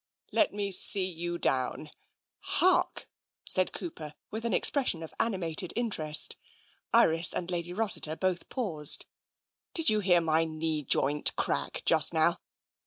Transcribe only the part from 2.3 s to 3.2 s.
Hark!"